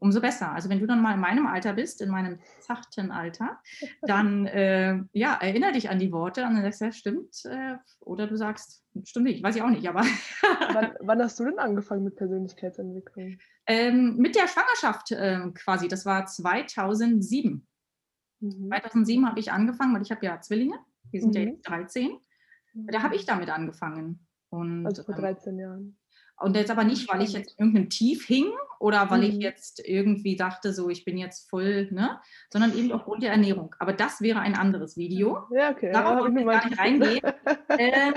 [0.00, 0.52] umso besser.
[0.52, 3.60] Also wenn du dann mal in meinem Alter bist, in meinem zarten Alter,
[4.02, 7.44] dann äh, ja, erinnere dich an die Worte und dann sagst du, ja, stimmt.
[7.44, 10.00] Äh, oder du sagst, stimmt nicht, weiß ich auch nicht, aber.
[10.72, 13.38] wann, wann, hast du denn angefangen mit Persönlichkeitsentwicklung?
[13.66, 15.86] Ähm, mit der Schwangerschaft äh, quasi.
[15.86, 17.66] Das war 2007.
[18.40, 18.68] Mhm.
[18.68, 20.78] 2007 habe ich angefangen, weil ich habe ja Zwillinge.
[21.12, 21.40] Die sind mhm.
[21.40, 22.18] ja jetzt 13.
[22.72, 24.26] Da habe ich damit angefangen.
[24.48, 25.99] Und, also vor 13 ähm, Jahren.
[26.40, 28.46] Und jetzt aber nicht, weil ich jetzt irgendeinem Tief hing
[28.78, 29.24] oder weil mhm.
[29.24, 32.18] ich jetzt irgendwie dachte, so ich bin jetzt voll, ne?
[32.50, 33.74] Sondern eben aufgrund der Ernährung.
[33.78, 35.46] Aber das wäre ein anderes Video.
[35.50, 35.92] Ja, okay.
[35.92, 37.20] Darauf ja, wollte ich gar nicht reingehen.
[37.78, 38.14] ähm,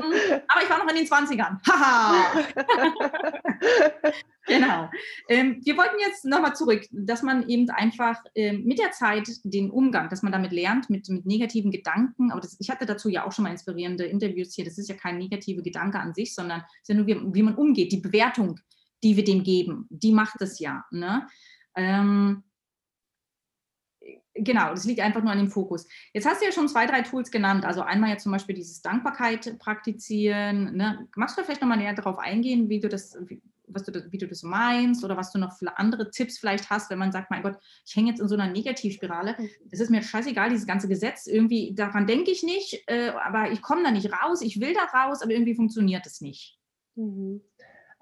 [0.48, 1.60] aber ich war noch in den 20ern.
[1.70, 2.44] Haha!
[4.46, 4.90] genau.
[5.30, 9.70] Ähm, wir wollten jetzt nochmal zurück, dass man eben einfach ähm, mit der Zeit den
[9.70, 13.26] Umgang, dass man damit lernt, mit, mit negativen Gedanken, aber das, ich hatte dazu ja
[13.26, 16.62] auch schon mal inspirierende Interviews hier, das ist ja kein negativer Gedanke an sich, sondern
[16.62, 18.60] es ist ja nur, wie, wie man umgeht, die Bewertung,
[19.04, 20.86] die wir dem geben, die macht es ja.
[20.92, 21.28] Ne?
[21.76, 22.44] Ähm,
[24.34, 25.88] genau, das liegt einfach nur an dem Fokus.
[26.14, 27.66] Jetzt hast du ja schon zwei, drei Tools genannt.
[27.66, 30.76] Also einmal jetzt zum Beispiel dieses Dankbarkeit praktizieren.
[30.76, 31.08] Ne?
[31.16, 33.18] Magst du vielleicht nochmal näher darauf eingehen, wie du das,
[33.68, 36.90] was du, wie du das meinst oder was du noch für andere Tipps vielleicht hast,
[36.90, 39.36] wenn man sagt, mein Gott, ich hänge jetzt in so einer Negativspirale.
[39.72, 41.28] Es ist mir scheißegal, dieses ganze Gesetz.
[41.28, 44.42] Irgendwie, daran denke ich nicht, äh, aber ich komme da nicht raus.
[44.42, 46.60] Ich will da raus, aber irgendwie funktioniert es nicht.
[46.96, 47.42] Mhm.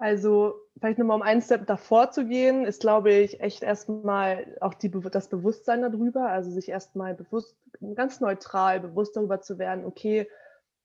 [0.02, 4.74] Also vielleicht nochmal um einen Step davor zu gehen, ist, glaube ich, echt erstmal auch
[4.74, 7.56] die, das Bewusstsein darüber, also sich erstmal bewusst,
[7.94, 10.26] ganz neutral bewusst darüber zu werden, okay,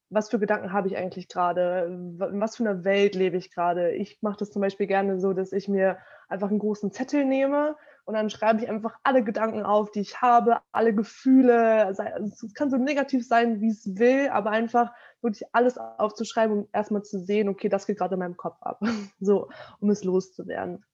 [0.10, 3.92] was für Gedanken habe ich eigentlich gerade, in was für einer Welt lebe ich gerade.
[3.92, 5.98] Ich mache das zum Beispiel gerne so, dass ich mir
[6.30, 10.22] einfach einen großen Zettel nehme und dann schreibe ich einfach alle Gedanken auf, die ich
[10.22, 11.86] habe, alle Gefühle.
[11.86, 16.70] Also es kann so negativ sein, wie es will, aber einfach wirklich alles aufzuschreiben, um
[16.72, 18.80] erstmal zu sehen, okay, das geht gerade in meinem Kopf ab.
[19.20, 19.50] So,
[19.82, 20.86] um es loszuwerden.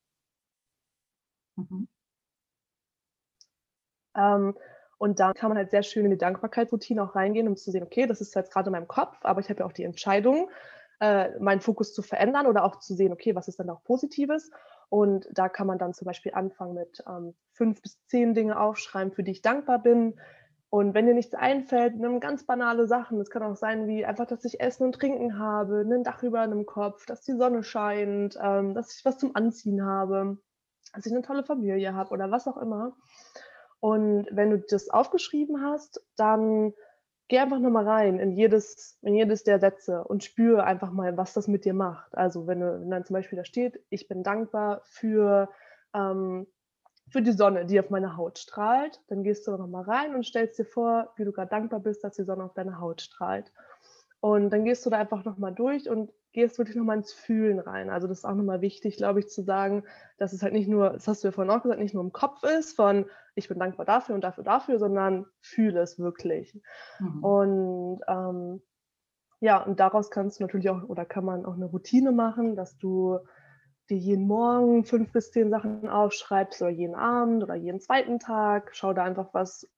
[1.58, 1.88] Mhm.
[4.16, 4.56] Ähm,
[5.04, 7.84] und dann kann man halt sehr schön in die Dankbarkeitsroutine auch reingehen, um zu sehen,
[7.84, 10.50] okay, das ist jetzt gerade in meinem Kopf, aber ich habe ja auch die Entscheidung,
[11.02, 14.50] äh, meinen Fokus zu verändern oder auch zu sehen, okay, was ist dann auch Positives.
[14.88, 19.12] Und da kann man dann zum Beispiel anfangen mit ähm, fünf bis zehn Dinge aufschreiben,
[19.12, 20.18] für die ich dankbar bin.
[20.70, 23.20] Und wenn dir nichts einfällt, nimm ganz banale Sachen.
[23.20, 26.40] Es kann auch sein, wie einfach, dass ich Essen und Trinken habe, ein Dach über
[26.40, 30.38] einem Kopf, dass die Sonne scheint, ähm, dass ich was zum Anziehen habe,
[30.94, 32.96] dass ich eine tolle Familie habe oder was auch immer.
[33.84, 36.72] Und wenn du das aufgeschrieben hast, dann
[37.28, 41.34] geh einfach nochmal rein in jedes, in jedes der Sätze und spüre einfach mal, was
[41.34, 42.16] das mit dir macht.
[42.18, 45.50] Also wenn, du, wenn dann zum Beispiel da steht, ich bin dankbar für,
[45.94, 46.48] ähm,
[47.10, 50.58] für die Sonne, die auf meine Haut strahlt, dann gehst du nochmal rein und stellst
[50.58, 53.52] dir vor, wie du gerade dankbar bist, dass die Sonne auf deine Haut strahlt.
[54.22, 57.90] Und dann gehst du da einfach nochmal durch und gehst wirklich nochmal ins Fühlen rein.
[57.90, 59.84] Also das ist auch nochmal wichtig, glaube ich, zu sagen,
[60.18, 62.14] dass es halt nicht nur, das hast du ja vorhin auch gesagt, nicht nur im
[62.14, 66.60] Kopf ist von ich bin dankbar dafür und dafür, dafür, sondern fühle es wirklich.
[67.00, 67.24] Mhm.
[67.24, 68.62] Und ähm,
[69.40, 72.78] Ja, und daraus kannst du natürlich auch oder kann man auch eine Routine machen, dass
[72.78, 73.20] du
[73.90, 78.72] dir jeden Morgen fünf bis zehn Sachen aufschreibst oder jeden Abend oder jeden zweiten Tag.
[78.74, 79.70] Schau da einfach, was,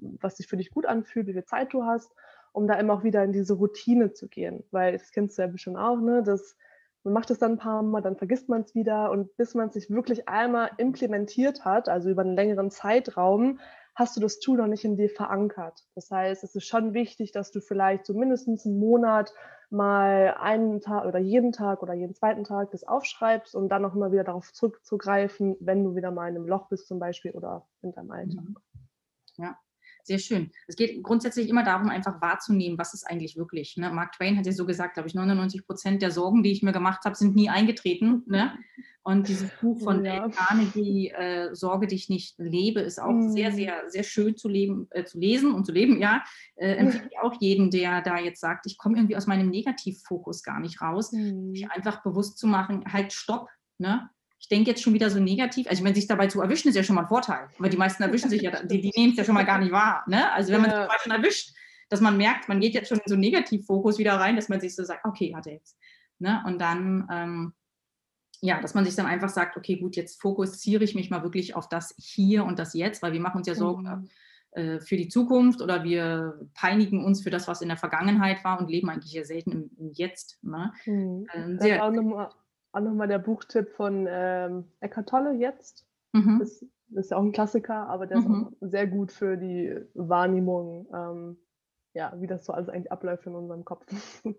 [0.00, 2.12] was sich für dich gut anfühlt, wie viel Zeit du hast,
[2.52, 4.64] um da immer auch wieder in diese Routine zu gehen.
[4.70, 6.22] Weil das kennst du ja bestimmt auch, ne?
[6.22, 6.56] Das,
[7.04, 9.68] man macht es dann ein paar Mal, dann vergisst man es wieder und bis man
[9.68, 13.58] es sich wirklich einmal implementiert hat, also über einen längeren Zeitraum,
[13.94, 15.84] hast du das Tool noch nicht in dir verankert.
[15.94, 19.34] Das heißt, es ist schon wichtig, dass du vielleicht so mindestens einen Monat
[19.70, 23.94] mal einen Tag oder jeden Tag oder jeden zweiten Tag das aufschreibst, um dann noch
[23.94, 27.66] mal wieder darauf zurückzugreifen, wenn du wieder mal in einem Loch bist zum Beispiel oder
[27.82, 28.44] in deinem Alltag.
[28.44, 28.56] Mhm.
[29.36, 29.56] Ja,
[30.04, 30.50] sehr schön.
[30.66, 33.76] Es geht grundsätzlich immer darum, einfach wahrzunehmen, was ist eigentlich wirklich.
[33.76, 33.90] Ne?
[33.90, 36.72] Mark Twain hat ja so gesagt, glaube ich, 99 Prozent der Sorgen, die ich mir
[36.72, 38.22] gemacht habe, sind nie eingetreten.
[38.26, 38.52] Ne?
[39.02, 40.18] Und dieses Buch von ja.
[40.18, 43.32] Dale Carnegie, äh, Sorge dich nicht, lebe, ist auch mhm.
[43.32, 46.00] sehr, sehr, sehr schön zu, leben, äh, zu lesen und zu leben.
[46.00, 46.22] Ja,
[46.56, 50.42] äh, empfehle ich auch jeden, der da jetzt sagt, ich komme irgendwie aus meinem Negativfokus
[50.42, 51.52] gar nicht raus, mhm.
[51.52, 53.48] mich einfach bewusst zu machen, halt stopp.
[53.78, 54.10] Ne?
[54.40, 55.68] Ich denke jetzt schon wieder so negativ.
[55.68, 57.50] Also, wenn sich dabei zu erwischen, ist ja schon mal ein Vorteil.
[57.58, 59.70] Weil die meisten erwischen sich ja, die, die nehmen es ja schon mal gar nicht
[59.70, 60.02] wahr.
[60.06, 60.32] Ne?
[60.32, 61.54] Also, wenn man sich schon erwischt,
[61.90, 64.60] dass man merkt, man geht jetzt schon in so einen Negativfokus wieder rein, dass man
[64.60, 65.76] sich so sagt, okay, hat er jetzt.
[66.18, 66.42] Ne?
[66.46, 67.52] Und dann, ähm,
[68.40, 71.54] ja, dass man sich dann einfach sagt, okay, gut, jetzt fokussiere ich mich mal wirklich
[71.54, 74.08] auf das Hier und das Jetzt, weil wir machen uns ja Sorgen mhm.
[74.52, 78.58] äh, für die Zukunft oder wir peinigen uns für das, was in der Vergangenheit war
[78.58, 80.38] und leben eigentlich ja selten im, im Jetzt.
[80.42, 80.72] Ne?
[80.86, 81.26] Mhm.
[81.34, 82.30] Ähm, sehr, auch nochmal
[82.72, 85.86] auch nochmal der Buchtipp von ähm, Eckhart Tolle jetzt.
[86.12, 86.40] Mhm.
[86.40, 88.24] Ist, ist ja auch ein Klassiker, aber der mhm.
[88.24, 91.36] ist auch sehr gut für die Wahrnehmung, ähm,
[91.92, 93.86] ja, wie das so alles eigentlich abläuft in unserem Kopf.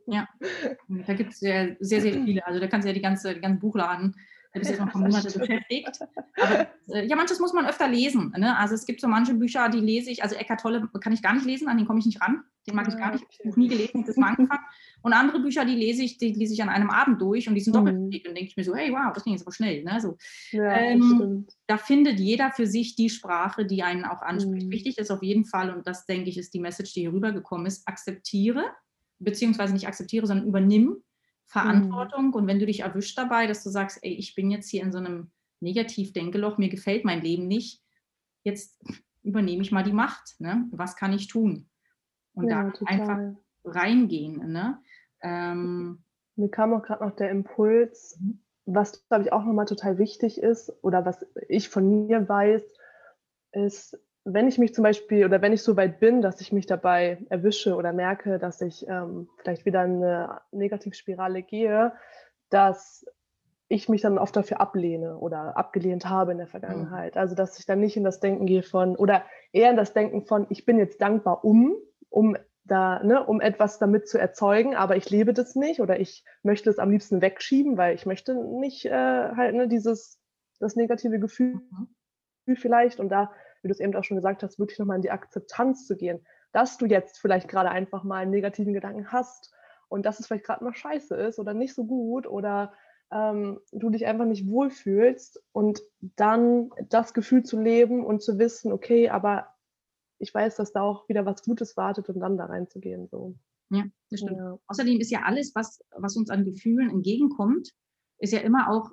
[0.07, 0.27] Ja,
[1.07, 2.45] da gibt es sehr, sehr, sehr viele.
[2.45, 4.15] Also da kannst du ja die ganze, die ganzen Buchladen
[4.59, 5.99] bist du jetzt noch ein paar Monate beschäftigt.
[6.41, 8.33] Aber äh, ja, manches muss man öfter lesen.
[8.37, 8.57] Ne?
[8.57, 11.33] Also es gibt so manche Bücher, die lese ich, also Eckart Tolle kann ich gar
[11.33, 12.43] nicht lesen, an den komme ich nicht ran.
[12.67, 14.63] Den mag ich gar nicht, ich habe nie gelesen, das mal angefangen.
[15.01, 17.61] Und andere Bücher, die lese ich, die lese ich an einem Abend durch und die
[17.61, 18.11] sind doppelt mhm.
[18.11, 18.27] dick.
[18.27, 19.83] Und denke ich mir so, hey, wow, das ging jetzt aber schnell.
[19.83, 19.99] Ne?
[19.99, 20.17] So,
[20.51, 24.67] ja, ähm, da findet jeder für sich die Sprache, die einen auch anspricht.
[24.67, 24.71] Mhm.
[24.71, 27.65] Wichtig ist auf jeden Fall, und das denke ich, ist die Message, die hier rübergekommen
[27.65, 28.65] ist, akzeptiere,
[29.17, 30.97] beziehungsweise nicht akzeptiere, sondern übernimm
[31.51, 32.27] Verantwortung.
[32.27, 32.33] Mhm.
[32.33, 34.91] Und wenn du dich erwischt dabei, dass du sagst, ey, ich bin jetzt hier in
[34.91, 37.83] so einem Negativ-Denkeloch, mir gefällt mein Leben nicht,
[38.43, 38.81] jetzt
[39.21, 40.39] übernehme ich mal die Macht.
[40.39, 40.67] Ne?
[40.71, 41.69] Was kann ich tun?
[42.33, 42.93] Und ja, da total.
[42.93, 44.51] einfach reingehen.
[44.51, 44.81] Ne?
[45.21, 46.03] Ähm,
[46.37, 48.41] mir kam auch gerade noch der Impuls, mhm.
[48.65, 52.63] was, glaube ich, auch nochmal total wichtig ist oder was ich von mir weiß,
[53.51, 56.67] ist, wenn ich mich zum Beispiel oder wenn ich so weit bin, dass ich mich
[56.67, 61.93] dabei erwische oder merke, dass ich ähm, vielleicht wieder in eine Negativspirale gehe,
[62.49, 63.05] dass
[63.67, 67.17] ich mich dann oft dafür ablehne oder abgelehnt habe in der Vergangenheit.
[67.17, 70.25] Also dass ich dann nicht in das Denken gehe von oder eher in das Denken
[70.25, 71.75] von, ich bin jetzt dankbar um,
[72.09, 76.23] um da, ne, um etwas damit zu erzeugen, aber ich lebe das nicht oder ich
[76.43, 80.19] möchte es am liebsten wegschieben, weil ich möchte nicht äh, halt ne, dieses
[80.59, 81.61] das negative Gefühl
[82.45, 82.55] mhm.
[82.55, 85.11] vielleicht und da wie du es eben auch schon gesagt hast, wirklich nochmal in die
[85.11, 89.53] Akzeptanz zu gehen, dass du jetzt vielleicht gerade einfach mal einen negativen Gedanken hast
[89.87, 92.73] und dass es vielleicht gerade mal scheiße ist oder nicht so gut oder
[93.11, 98.71] ähm, du dich einfach nicht wohlfühlst und dann das Gefühl zu leben und zu wissen,
[98.71, 99.47] okay, aber
[100.17, 103.07] ich weiß, dass da auch wieder was Gutes wartet und dann da reinzugehen.
[103.09, 103.35] So.
[103.69, 104.37] Ja, das stimmt.
[104.37, 104.57] Ja.
[104.67, 107.71] Außerdem ist ja alles, was, was uns an Gefühlen entgegenkommt,
[108.19, 108.91] ist ja immer auch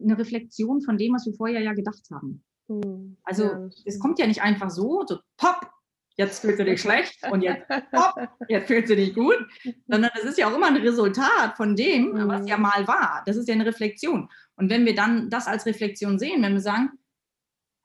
[0.00, 2.44] eine Reflexion von dem, was wir vorher ja gedacht haben.
[2.68, 5.70] Hm, also ja, es kommt ja nicht einfach so, so pop,
[6.16, 9.38] jetzt fühlst du dich schlecht und jetzt pop, jetzt fühlst du dich gut,
[9.86, 13.22] sondern es ist ja auch immer ein Resultat von dem, was ja mal war.
[13.26, 14.28] Das ist ja eine Reflexion.
[14.56, 16.90] Und wenn wir dann das als Reflexion sehen, wenn wir sagen,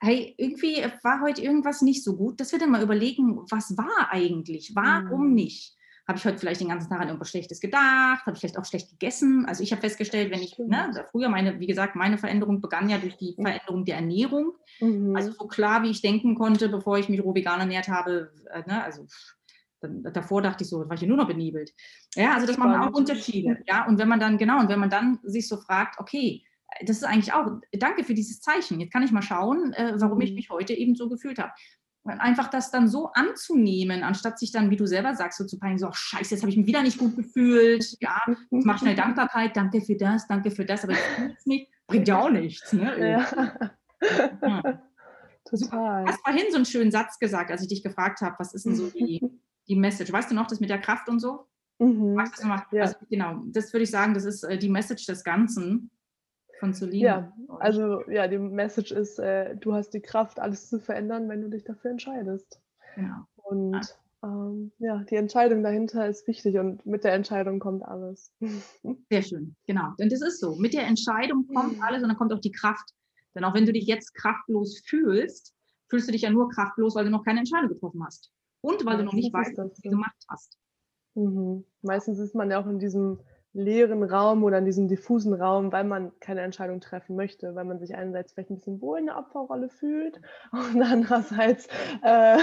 [0.01, 4.11] hey, irgendwie war heute irgendwas nicht so gut, dass wir dann mal überlegen, was war
[4.11, 5.33] eigentlich, warum mhm.
[5.33, 5.75] nicht?
[6.09, 8.25] Habe ich heute vielleicht den ganzen Tag an irgendwas Schlechtes gedacht?
[8.25, 9.45] Habe ich vielleicht auch schlecht gegessen?
[9.45, 12.97] Also ich habe festgestellt, wenn ich, ne, früher meine, wie gesagt, meine Veränderung begann ja
[12.97, 14.53] durch die Veränderung der Ernährung.
[14.79, 15.15] Mhm.
[15.15, 18.63] Also so klar, wie ich denken konnte, bevor ich mich roh vegan ernährt habe, äh,
[18.67, 19.05] ne, also
[19.81, 21.73] dann, davor dachte ich so, war ich hier nur noch benebelt.
[22.15, 23.59] Ja, also das machen auch Unterschiede.
[23.67, 26.43] Ja, und wenn man dann, genau, und wenn man dann sich so fragt, okay,
[26.81, 28.79] das ist eigentlich auch, danke für dieses Zeichen.
[28.79, 30.37] Jetzt kann ich mal schauen, äh, warum ich mhm.
[30.37, 31.51] mich heute eben so gefühlt habe
[32.05, 35.77] einfach das dann so anzunehmen, anstatt sich dann, wie du selber sagst, so zu peilen,
[35.77, 38.95] so, oh, scheiße, jetzt habe ich mich wieder nicht gut gefühlt, ja, jetzt mach schnell
[38.95, 40.93] Dankbarkeit, danke für das, danke für das, aber
[41.27, 42.71] jetzt nicht, bringt ja auch nichts.
[42.73, 42.97] Ne?
[42.99, 43.57] Ja.
[44.41, 44.81] ja.
[45.49, 46.05] Total.
[46.05, 48.65] Du hast vorhin so einen schönen Satz gesagt, als ich dich gefragt habe, was ist
[48.65, 49.21] denn so die,
[49.67, 50.11] die Message?
[50.11, 51.47] Weißt du noch, das mit der Kraft und so?
[51.79, 52.15] Mhm.
[52.15, 52.71] Weißt du noch?
[52.71, 52.83] Ja.
[52.83, 55.89] Also, genau, das würde ich sagen, das ist äh, die Message des Ganzen
[56.59, 57.03] von Celine.
[57.03, 61.41] Ja, also ja, die Message ist, äh, du hast die Kraft, alles zu verändern, wenn
[61.41, 62.61] du dich dafür entscheidest.
[62.95, 63.25] Genau.
[63.35, 68.33] Und ähm, ja, die Entscheidung dahinter ist wichtig und mit der Entscheidung kommt alles.
[69.09, 69.93] Sehr schön, genau.
[69.99, 70.55] Denn das ist so.
[70.55, 71.83] Mit der Entscheidung kommt mhm.
[71.83, 72.93] alles und dann kommt auch die Kraft.
[73.35, 75.55] Denn auch wenn du dich jetzt kraftlos fühlst,
[75.89, 78.31] fühlst du dich ja nur kraftlos, weil du noch keine Entscheidung getroffen hast.
[78.61, 80.57] Und weil Meistens du noch nicht weißt, was du gemacht hast.
[81.15, 81.63] Mhm.
[81.81, 83.19] Meistens ist man ja auch in diesem
[83.53, 87.79] leeren Raum oder in diesem diffusen Raum, weil man keine Entscheidung treffen möchte, weil man
[87.79, 91.67] sich einerseits vielleicht ein bisschen wohl in der Opferrolle fühlt und andererseits,
[92.03, 92.37] äh,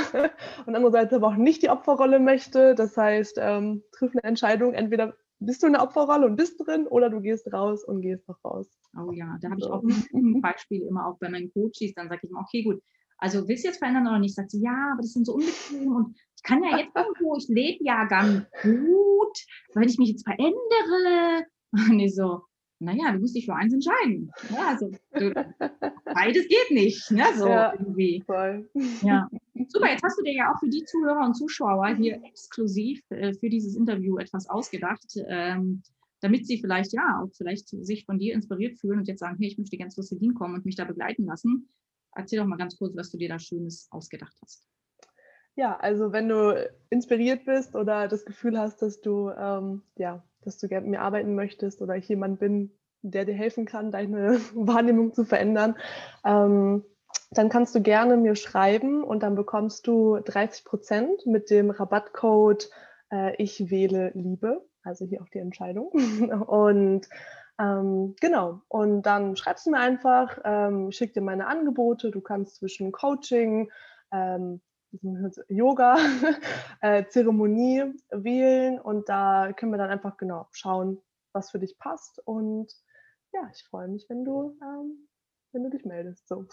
[0.66, 2.75] und andererseits aber auch nicht die Opferrolle möchte.
[2.75, 6.87] Das heißt, ähm, triff eine Entscheidung, entweder bist du in der Opferrolle und bist drin
[6.87, 8.69] oder du gehst raus und gehst noch raus.
[8.97, 12.23] Oh ja, da habe ich auch ein Beispiel immer auch bei meinen Coaches, dann sage
[12.25, 12.83] ich immer, okay, gut,
[13.19, 14.35] also willst du jetzt verändern oder nicht?
[14.35, 17.49] Sagt sie, ja, aber das sind so unbequem und ich kann ja jetzt irgendwo, ich
[17.49, 19.38] lebe ja ganz gut,
[19.75, 21.46] wenn ich mich jetzt verändere.
[21.90, 22.42] Und ich so,
[22.79, 24.31] naja, du musst dich für eins entscheiden.
[24.51, 24.90] Ja, also,
[26.05, 27.11] beides geht nicht.
[27.11, 28.22] Ne, so ja, irgendwie.
[28.27, 28.68] Voll.
[29.03, 29.29] Ja.
[29.68, 33.33] Super, jetzt hast du dir ja auch für die Zuhörer und Zuschauer hier exklusiv äh,
[33.33, 35.83] für dieses Interview etwas ausgedacht, ähm,
[36.20, 39.49] damit sie vielleicht, ja, auch vielleicht sich von dir inspiriert fühlen und jetzt sagen, hey,
[39.49, 41.68] ich möchte ganz zu Celine kommen und mich da begleiten lassen.
[42.14, 44.66] Erzähl doch mal ganz kurz, was du dir da Schönes ausgedacht hast.
[45.57, 50.59] Ja, also wenn du inspiriert bist oder das Gefühl hast, dass du, ähm, ja, dass
[50.59, 54.38] du gerne mit mir arbeiten möchtest oder ich jemand bin, der dir helfen kann, deine
[54.55, 55.77] Wahrnehmung zu verändern,
[56.25, 56.85] ähm,
[57.31, 62.69] dann kannst du gerne mir schreiben und dann bekommst du 30 Prozent mit dem Rabattcode
[63.11, 65.88] äh, Ich wähle Liebe, also hier auch die Entscheidung.
[66.47, 67.09] Und
[67.59, 72.11] ähm, genau, und dann schreibst du mir einfach, ähm, schick dir meine Angebote.
[72.11, 73.73] Du kannst zwischen Coaching,
[74.12, 74.61] ähm,
[75.49, 75.96] Yoga,
[76.81, 80.99] äh, Zeremonie wählen und da können wir dann einfach genau schauen,
[81.33, 82.20] was für dich passt.
[82.25, 82.72] Und
[83.33, 85.09] ja, ich freue mich, wenn du, ähm,
[85.53, 86.27] wenn du dich meldest.
[86.29, 86.46] So.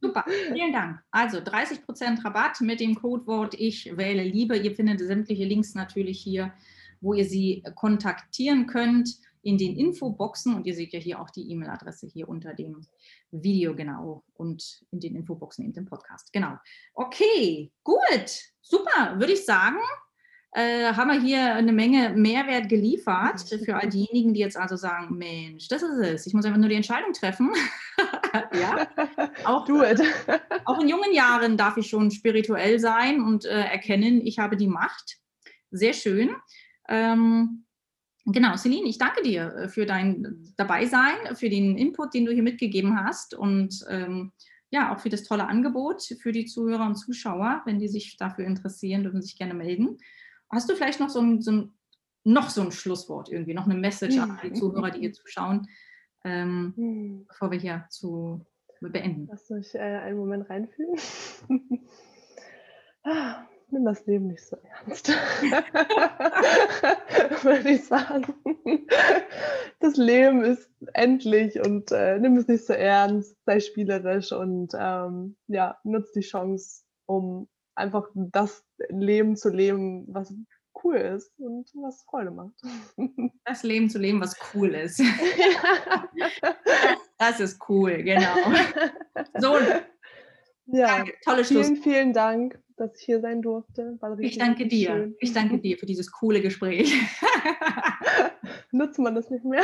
[0.00, 1.00] Super, vielen Dank.
[1.10, 4.56] Also 30% Rabatt mit dem Codewort Ich wähle Liebe.
[4.56, 6.52] Ihr findet sämtliche Links natürlich hier,
[7.00, 11.50] wo ihr sie kontaktieren könnt in den Infoboxen und ihr seht ja hier auch die
[11.50, 12.86] E-Mail-Adresse hier unter dem
[13.30, 16.32] Video genau und in den Infoboxen in dem Podcast.
[16.32, 16.56] Genau.
[16.94, 19.78] Okay, gut, super, würde ich sagen.
[20.52, 25.16] Äh, haben wir hier eine Menge Mehrwert geliefert für all diejenigen, die jetzt also sagen,
[25.16, 26.26] Mensch, das ist es.
[26.26, 27.52] Ich muss einfach nur die Entscheidung treffen.
[28.60, 28.88] ja,
[29.44, 30.02] auch, Do it.
[30.64, 34.66] auch in jungen Jahren darf ich schon spirituell sein und äh, erkennen, ich habe die
[34.66, 35.18] Macht.
[35.70, 36.34] Sehr schön.
[36.88, 37.64] Ähm,
[38.32, 42.42] Genau, Celine, ich danke dir äh, für dein Dabeisein, für den Input, den du hier
[42.42, 44.32] mitgegeben hast und ähm,
[44.70, 47.62] ja, auch für das tolle Angebot für die Zuhörer und Zuschauer.
[47.64, 49.98] Wenn die sich dafür interessieren, dürfen sich gerne melden.
[50.48, 51.72] Hast du vielleicht noch so ein, so ein
[52.24, 55.68] noch so ein Schlusswort irgendwie, noch eine Message an die Zuhörer, die hier zuschauen,
[56.24, 57.24] ähm, hm.
[57.26, 58.46] bevor wir hier zu
[58.80, 59.26] beenden?
[59.30, 60.96] Lass mich äh, einen Moment reinfühlen.
[63.72, 65.08] Nimm das Leben nicht so ernst.
[67.42, 68.34] Würde ich sagen.
[69.78, 75.36] Das Leben ist endlich und äh, nimm es nicht so ernst, sei spielerisch und ähm,
[75.46, 80.34] ja, nutz die Chance, um einfach das Leben zu leben, was
[80.82, 82.54] cool ist und was Freude macht.
[83.44, 85.00] Das Leben zu leben, was cool ist.
[87.18, 88.34] das ist cool, genau.
[89.38, 89.56] So,
[90.66, 91.66] ja, Danke, tolle Schluss.
[91.66, 93.98] Vielen, vielen Dank dass ich hier sein durfte.
[94.18, 94.88] ich danke dir.
[94.88, 95.16] Schön.
[95.20, 96.92] Ich danke dir für dieses coole Gespräch.
[98.72, 99.62] Nutzt man das nicht mehr?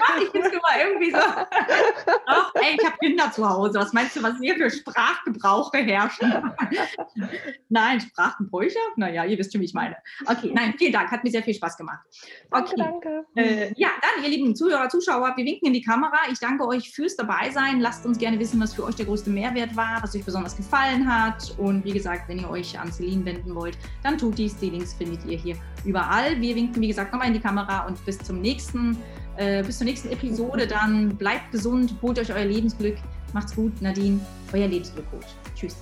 [0.00, 1.18] Ach, ich finde es immer irgendwie so.
[2.26, 3.78] Ach, ey, ich habe Kinder zu Hause.
[3.78, 6.52] Was meinst du, was hier für Sprachgebrauche herrschen?
[7.68, 8.78] nein, Sprachgebräuche?
[8.96, 9.96] Naja, ihr wisst schon, wie ich meine.
[10.26, 11.10] Okay, nein, vielen Dank.
[11.10, 12.00] Hat mir sehr viel Spaß gemacht.
[12.50, 12.74] Okay.
[12.76, 13.50] Danke, danke.
[13.50, 16.18] Äh, ja, dann, ihr lieben Zuhörer, Zuschauer, wir winken in die Kamera.
[16.30, 17.80] Ich danke euch fürs Dabeisein.
[17.80, 21.06] Lasst uns gerne wissen, was für euch der größte Mehrwert war, was euch besonders gefallen
[21.12, 21.54] hat.
[21.58, 24.56] Und wie gesagt, wenn ihr euch an Celine wenden wollt, dann tut dies.
[24.58, 26.40] Die Links findet ihr hier überall.
[26.40, 28.96] Wir winken, wie gesagt, nochmal in die Kamera und bis zum nächsten,
[29.36, 30.66] äh, bis zur nächsten Episode.
[30.66, 32.96] Dann bleibt gesund, holt euch euer Lebensglück.
[33.32, 34.20] Macht's gut, Nadine,
[34.52, 35.26] euer Lebensglückcoach.
[35.54, 35.76] Tschüss.